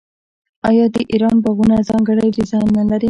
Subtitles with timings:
[0.69, 2.99] آیا د ایران باغونه ځانګړی ډیزاین نلري؟